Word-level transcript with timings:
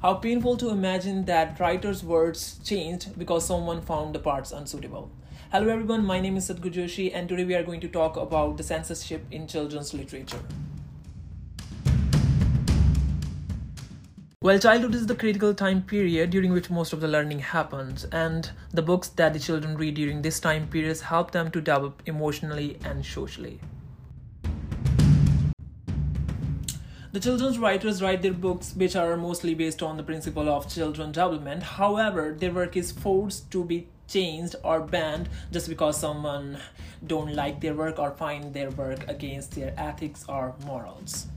How 0.00 0.14
painful 0.14 0.56
to 0.58 0.68
imagine 0.68 1.24
that 1.24 1.58
writer's 1.58 2.04
words 2.04 2.60
changed 2.62 3.18
because 3.18 3.44
someone 3.44 3.82
found 3.82 4.14
the 4.14 4.20
parts 4.20 4.52
unsuitable. 4.52 5.10
Hello 5.50 5.68
everyone, 5.68 6.06
my 6.06 6.20
name 6.20 6.36
is 6.36 6.48
Sadhguru 6.48 6.72
Joshi 6.72 7.10
and 7.12 7.28
today 7.28 7.44
we 7.44 7.56
are 7.56 7.64
going 7.64 7.80
to 7.80 7.88
talk 7.88 8.16
about 8.16 8.56
the 8.56 8.62
censorship 8.62 9.26
in 9.32 9.48
children's 9.48 9.92
literature. 9.92 10.38
Well, 14.40 14.60
childhood 14.60 14.94
is 14.94 15.06
the 15.06 15.16
critical 15.16 15.52
time 15.52 15.82
period 15.82 16.30
during 16.30 16.52
which 16.52 16.70
most 16.70 16.92
of 16.92 17.00
the 17.00 17.08
learning 17.08 17.40
happens, 17.40 18.04
and 18.12 18.48
the 18.72 18.82
books 18.82 19.08
that 19.08 19.32
the 19.32 19.40
children 19.40 19.76
read 19.76 19.96
during 19.96 20.22
this 20.22 20.38
time 20.38 20.68
period 20.68 21.00
help 21.00 21.32
them 21.32 21.50
to 21.50 21.60
develop 21.60 22.04
emotionally 22.06 22.78
and 22.84 23.04
socially. 23.04 23.58
The 27.10 27.20
children's 27.20 27.58
writers 27.58 28.02
write 28.02 28.20
their 28.20 28.34
books 28.34 28.74
which 28.76 28.94
are 28.94 29.16
mostly 29.16 29.54
based 29.54 29.82
on 29.82 29.96
the 29.96 30.02
principle 30.02 30.46
of 30.46 30.68
children 30.68 31.10
development. 31.10 31.62
However, 31.62 32.36
their 32.38 32.52
work 32.52 32.76
is 32.76 32.92
forced 32.92 33.50
to 33.52 33.64
be 33.64 33.88
changed 34.06 34.56
or 34.62 34.80
banned 34.80 35.30
just 35.50 35.70
because 35.70 35.98
someone 35.98 36.58
don't 37.06 37.34
like 37.34 37.62
their 37.62 37.72
work 37.72 37.98
or 37.98 38.10
find 38.10 38.52
their 38.52 38.70
work 38.72 39.08
against 39.08 39.52
their 39.52 39.72
ethics 39.78 40.26
or 40.28 40.54
morals. 40.66 41.28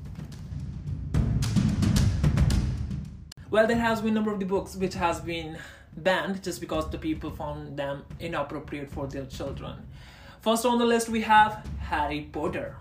Well, 3.49 3.65
there 3.65 3.77
has 3.79 4.01
been 4.01 4.11
a 4.11 4.15
number 4.15 4.33
of 4.33 4.41
the 4.41 4.45
books 4.45 4.75
which 4.75 4.95
has 4.95 5.21
been 5.21 5.57
banned 5.95 6.43
just 6.43 6.59
because 6.59 6.89
the 6.89 6.97
people 6.97 7.31
found 7.31 7.77
them 7.77 8.03
inappropriate 8.19 8.91
for 8.91 9.07
their 9.07 9.25
children. 9.25 9.87
First 10.41 10.65
on 10.65 10.79
the 10.79 10.85
list 10.85 11.07
we 11.07 11.21
have 11.21 11.65
Harry 11.79 12.27
Potter. 12.29 12.75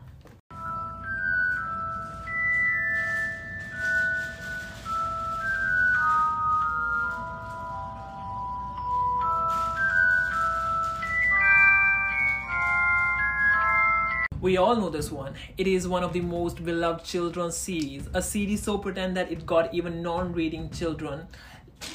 We 14.41 14.57
all 14.57 14.75
know 14.75 14.89
this 14.89 15.13
one. 15.13 15.35
It 15.59 15.67
is 15.67 15.87
one 15.87 16.03
of 16.03 16.15
the 16.15 16.23
most 16.23 16.65
beloved 16.65 17.05
children's 17.05 17.59
series, 17.59 18.09
a 18.15 18.23
series 18.23 18.63
so 18.63 18.79
pretend 18.79 19.15
that 19.19 19.31
it 19.31 19.45
got 19.45 19.75
even 19.75 20.01
non-reading 20.01 20.71
children 20.71 21.27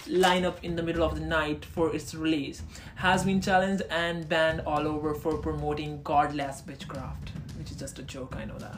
line 0.08 0.46
up 0.46 0.64
in 0.64 0.76
the 0.76 0.84
middle 0.84 1.04
of 1.04 1.16
the 1.16 1.26
night 1.26 1.66
for 1.66 1.96
its 1.96 2.14
release. 2.14 2.62
Has 2.98 3.24
been 3.24 3.42
challenged 3.42 3.82
and 3.90 4.30
banned 4.30 4.62
all 4.68 4.88
over 4.88 5.16
for 5.16 5.40
promoting 5.40 6.04
godless 6.04 6.62
witchcraft, 6.68 7.32
which 7.58 7.72
is 7.72 7.78
just 7.78 7.98
a 7.98 8.04
joke, 8.04 8.36
I 8.38 8.46
know 8.46 8.60
that. 8.60 8.78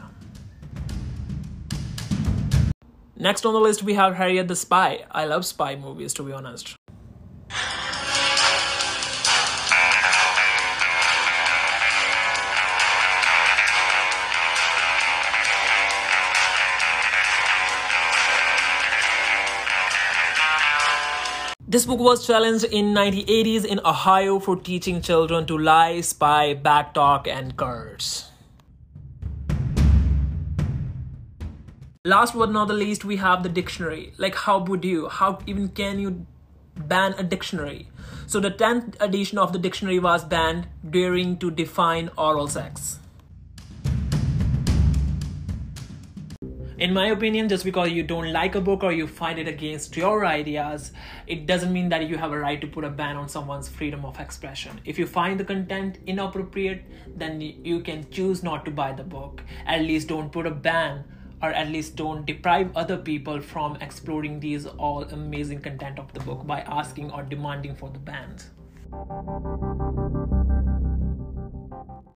Next 3.17 3.45
on 3.45 3.53
the 3.53 3.59
list 3.59 3.83
we 3.83 3.95
have 3.95 4.15
Harriet 4.15 4.47
the 4.47 4.55
Spy. 4.55 5.03
I 5.11 5.25
love 5.25 5.45
spy 5.45 5.75
movies 5.75 6.13
to 6.13 6.23
be 6.23 6.31
honest. 6.31 6.77
This 21.77 21.85
book 21.85 21.99
was 21.99 22.25
challenged 22.25 22.63
in 22.63 22.85
1980s 22.95 23.63
in 23.63 23.79
Ohio 23.85 24.39
for 24.39 24.55
teaching 24.55 24.99
children 24.99 25.45
to 25.45 25.59
lie, 25.59 26.01
spy, 26.01 26.55
backtalk, 26.55 27.27
and 27.27 27.55
curse. 27.55 28.31
Last 32.03 32.33
but 32.33 32.51
not 32.51 32.67
the 32.67 32.73
least, 32.73 33.05
we 33.05 33.17
have 33.17 33.43
the 33.43 33.49
dictionary. 33.49 34.13
Like, 34.17 34.33
how 34.33 34.57
would 34.63 34.83
you? 34.83 35.07
How 35.07 35.37
even 35.45 35.69
can 35.69 35.99
you 35.99 36.25
ban 36.75 37.13
a 37.19 37.21
dictionary? 37.21 37.91
So 38.25 38.39
the 38.39 38.49
10th 38.49 38.99
edition 38.99 39.37
of 39.37 39.53
the 39.53 39.59
dictionary 39.59 39.99
was 39.99 40.25
banned 40.25 40.67
daring 40.89 41.37
to 41.37 41.51
define 41.51 42.09
oral 42.17 42.47
sex. 42.47 42.97
In 46.77 46.93
my 46.93 47.07
opinion 47.07 47.49
just 47.49 47.63
because 47.63 47.91
you 47.91 48.03
don't 48.03 48.31
like 48.31 48.53
a 48.55 48.61
book 48.61 48.83
or 48.83 48.91
you 48.91 49.07
find 49.07 49.39
it 49.39 49.47
against 49.47 49.97
your 49.97 50.25
ideas 50.25 50.91
it 51.25 51.45
doesn't 51.47 51.73
mean 51.73 51.89
that 51.89 52.07
you 52.07 52.17
have 52.17 52.31
a 52.31 52.39
right 52.39 52.61
to 52.61 52.67
put 52.67 52.83
a 52.83 52.89
ban 52.89 53.15
on 53.15 53.27
someone's 53.27 53.67
freedom 53.67 54.05
of 54.05 54.19
expression. 54.19 54.79
If 54.85 54.99
you 54.99 55.07
find 55.07 55.39
the 55.39 55.43
content 55.43 55.97
inappropriate 56.05 56.83
then 57.15 57.41
you 57.41 57.79
can 57.79 58.09
choose 58.11 58.43
not 58.43 58.63
to 58.65 58.71
buy 58.71 58.91
the 58.93 59.03
book. 59.03 59.41
At 59.65 59.81
least 59.81 60.07
don't 60.07 60.31
put 60.31 60.45
a 60.45 60.51
ban 60.51 61.03
or 61.41 61.49
at 61.49 61.69
least 61.69 61.95
don't 61.95 62.25
deprive 62.25 62.75
other 62.75 62.97
people 62.97 63.41
from 63.41 63.75
exploring 63.77 64.39
these 64.39 64.65
all 64.65 65.03
amazing 65.03 65.61
content 65.61 65.99
of 65.99 66.13
the 66.13 66.19
book 66.19 66.45
by 66.45 66.61
asking 66.61 67.11
or 67.11 67.23
demanding 67.23 67.75
for 67.75 67.89
the 67.89 67.99
bans 67.99 68.51